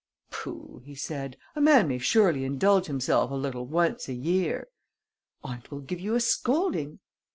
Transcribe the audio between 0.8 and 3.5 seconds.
he said. "A man may surely indulge himself a